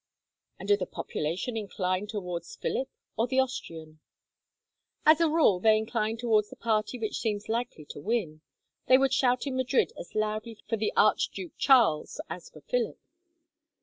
[0.57, 3.99] "And do the population incline towards Philip or the Austrian?"
[5.05, 8.41] "As a rule, they incline towards the party which seems likely to win.
[8.87, 12.97] They would shout in Madrid as loudly for the Archduke Charles as for Philip.